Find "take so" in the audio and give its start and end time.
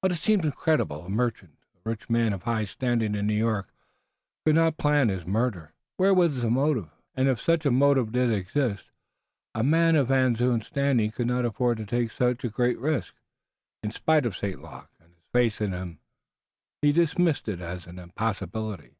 11.84-12.32